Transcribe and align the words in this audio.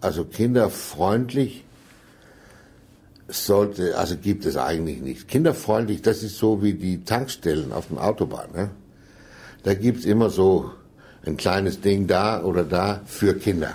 Also 0.00 0.24
kinderfreundlich 0.24 1.64
sollte, 3.28 3.96
also 3.98 4.16
gibt 4.16 4.46
es 4.46 4.56
eigentlich 4.56 5.00
nicht. 5.00 5.28
Kinderfreundlich, 5.28 6.02
das 6.02 6.22
ist 6.22 6.38
so 6.38 6.62
wie 6.62 6.74
die 6.74 7.04
Tankstellen 7.04 7.72
auf 7.72 7.88
dem 7.88 7.98
Autobahn. 7.98 8.50
Ne? 8.54 8.70
Da 9.62 9.74
gibt's 9.74 10.04
immer 10.04 10.30
so 10.30 10.70
ein 11.24 11.36
kleines 11.36 11.80
Ding 11.80 12.06
da 12.06 12.42
oder 12.42 12.62
da 12.62 13.00
für 13.06 13.34
Kinder. 13.34 13.74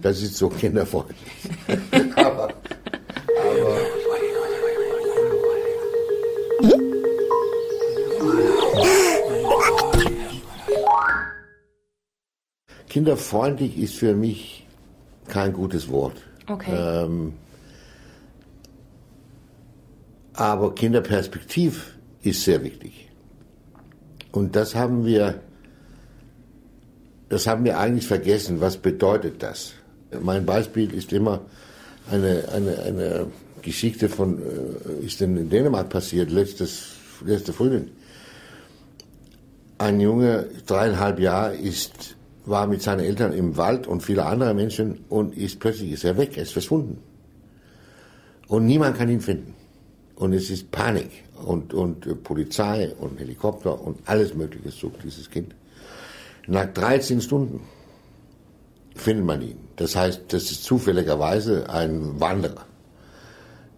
Das 0.00 0.22
ist 0.22 0.36
so 0.36 0.48
kinderfreundlich. 0.48 1.18
aber, 2.16 2.44
aber 2.44 3.78
kinderfreundlich 12.88 13.78
ist 13.78 13.94
für 13.94 14.14
mich 14.14 14.66
kein 15.38 15.52
gutes 15.52 15.88
Wort. 15.88 16.16
Okay. 16.48 16.74
Ähm, 16.74 17.34
aber 20.32 20.74
Kinderperspektiv 20.74 21.96
ist 22.22 22.42
sehr 22.42 22.64
wichtig. 22.64 23.08
Und 24.32 24.56
das 24.56 24.74
haben 24.74 25.04
wir, 25.06 25.40
das 27.28 27.46
haben 27.46 27.64
wir 27.64 27.78
eigentlich 27.78 28.08
vergessen. 28.08 28.60
Was 28.60 28.78
bedeutet 28.78 29.40
das? 29.44 29.74
Mein 30.20 30.44
Beispiel 30.44 30.92
ist 30.92 31.12
immer 31.12 31.42
eine, 32.10 32.48
eine, 32.52 32.78
eine 32.82 33.26
Geschichte 33.62 34.08
von, 34.08 34.40
äh, 34.42 35.06
ist 35.06 35.20
in 35.22 35.48
Dänemark 35.48 35.88
passiert, 35.88 36.32
letztes, 36.32 36.96
letzte 37.24 37.52
Frühling. 37.52 37.90
Ein 39.78 40.00
Junge, 40.00 40.46
dreieinhalb 40.66 41.20
Jahre, 41.20 41.54
ist, 41.54 42.16
war 42.48 42.66
mit 42.66 42.82
seinen 42.82 43.00
Eltern 43.00 43.32
im 43.32 43.56
Wald 43.56 43.86
und 43.86 44.02
viele 44.02 44.24
andere 44.26 44.54
Menschen 44.54 45.04
und 45.08 45.36
ist 45.36 45.60
plötzlich 45.60 45.92
ist 45.92 46.04
er 46.04 46.16
weg, 46.16 46.36
er 46.36 46.42
ist 46.42 46.52
verschwunden. 46.52 46.98
Und 48.48 48.66
niemand 48.66 48.96
kann 48.96 49.08
ihn 49.08 49.20
finden. 49.20 49.54
Und 50.16 50.32
es 50.32 50.50
ist 50.50 50.70
Panik 50.70 51.10
und, 51.44 51.74
und 51.74 52.06
äh, 52.06 52.14
Polizei 52.14 52.92
und 52.98 53.20
Helikopter 53.20 53.80
und 53.80 53.98
alles 54.06 54.34
Mögliche 54.34 54.70
sucht 54.70 55.04
dieses 55.04 55.30
Kind. 55.30 55.54
Nach 56.46 56.66
13 56.66 57.20
Stunden 57.20 57.60
findet 58.96 59.24
man 59.24 59.42
ihn. 59.42 59.58
Das 59.76 59.94
heißt, 59.94 60.22
das 60.28 60.50
ist 60.50 60.64
zufälligerweise 60.64 61.68
ein 61.70 62.18
Wanderer. 62.20 62.64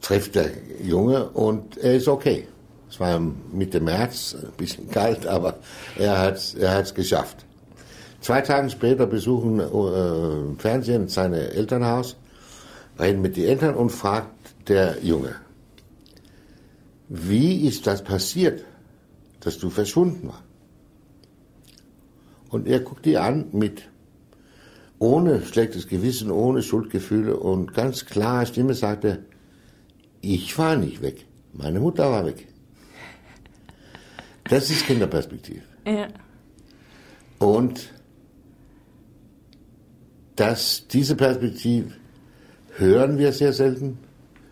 Trifft 0.00 0.34
der 0.34 0.50
Junge 0.82 1.28
und 1.30 1.76
er 1.76 1.96
ist 1.96 2.08
okay. 2.08 2.46
Es 2.88 2.98
war 2.98 3.20
Mitte 3.52 3.80
März, 3.80 4.34
ein 4.40 4.52
bisschen 4.56 4.90
kalt, 4.90 5.26
aber 5.26 5.58
er 5.98 6.18
hat 6.18 6.36
es 6.36 6.54
er 6.54 6.82
geschafft. 6.82 7.44
Zwei 8.20 8.42
Tage 8.42 8.68
später 8.70 9.06
besuchen 9.06 9.60
äh, 9.60 10.60
Fernsehen 10.60 11.08
seine 11.08 11.52
Elternhaus, 11.52 12.16
reden 12.98 13.22
mit 13.22 13.36
den 13.36 13.44
Eltern 13.44 13.74
und 13.74 13.90
fragt 13.90 14.68
der 14.68 14.98
Junge, 15.02 15.36
wie 17.08 17.66
ist 17.66 17.86
das 17.86 18.04
passiert, 18.04 18.64
dass 19.40 19.58
du 19.58 19.70
verschwunden 19.70 20.28
warst? 20.28 20.44
Und 22.50 22.66
er 22.66 22.80
guckt 22.80 23.06
die 23.06 23.16
an 23.16 23.46
mit 23.52 23.88
ohne 24.98 25.42
schlechtes 25.42 25.88
Gewissen, 25.88 26.30
ohne 26.30 26.62
Schuldgefühle 26.62 27.36
und 27.36 27.72
ganz 27.72 28.04
klarer 28.04 28.44
Stimme 28.44 28.74
sagt 28.74 29.04
er, 29.04 29.18
ich 30.20 30.58
war 30.58 30.76
nicht 30.76 31.00
weg, 31.00 31.24
meine 31.54 31.80
Mutter 31.80 32.10
war 32.10 32.26
weg. 32.26 32.46
Das 34.44 34.68
ist 34.68 34.84
Kinderperspektive. 34.84 35.62
Ja. 35.86 36.08
Und 37.38 37.88
das, 40.40 40.86
diese 40.88 41.14
Perspektive 41.16 41.90
hören 42.76 43.18
wir 43.18 43.32
sehr 43.32 43.52
selten. 43.52 43.98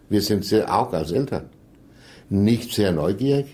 Wir 0.08 0.22
sind 0.22 0.44
sehr, 0.44 0.74
auch 0.74 0.92
als 0.92 1.12
Eltern, 1.12 1.48
nicht 2.28 2.72
sehr 2.74 2.92
neugierig. 2.92 3.46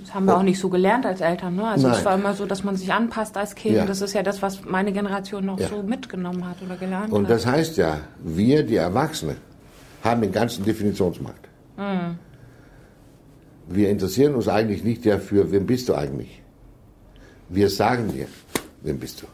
Das 0.00 0.14
haben 0.14 0.26
wir 0.26 0.36
auch 0.36 0.42
nicht 0.42 0.58
so 0.58 0.68
gelernt 0.68 1.06
als 1.06 1.20
Eltern. 1.20 1.56
Ne? 1.56 1.66
Also 1.66 1.86
Nein. 1.88 1.96
es 1.98 2.04
war 2.04 2.14
immer 2.16 2.34
so, 2.34 2.46
dass 2.46 2.64
man 2.64 2.76
sich 2.76 2.92
anpasst 2.92 3.36
als 3.36 3.54
Kind. 3.54 3.76
Ja. 3.76 3.86
Das 3.86 4.00
ist 4.00 4.12
ja 4.12 4.22
das, 4.22 4.42
was 4.42 4.64
meine 4.64 4.92
Generation 4.92 5.44
noch 5.46 5.60
Ja. 5.60 5.68
so 5.68 5.82
mitgenommen 5.82 6.46
hat 6.48 6.60
oder 6.62 6.76
gelernt 6.76 7.12
Und 7.12 7.24
hat. 7.24 7.30
das 7.30 7.46
heißt 7.46 7.76
ja, 7.76 8.00
wir, 8.22 8.62
die 8.64 8.76
Erwachsenen, 8.76 9.36
haben 10.02 10.20
den 10.20 10.32
ganzen 10.32 10.64
Definitionsmarkt. 10.64 11.48
Wir 13.68 13.88
interessieren 13.88 14.34
uns 14.34 14.48
eigentlich 14.48 14.84
nicht 14.84 15.06
dafür, 15.06 15.50
wem 15.50 15.66
bist 15.66 15.88
du 15.88 15.94
eigentlich? 15.94 16.42
Wir 17.48 17.70
sagen 17.70 18.12
dir, 18.12 18.26
wem 18.82 18.98
bist 18.98 19.22
du. 19.22 19.26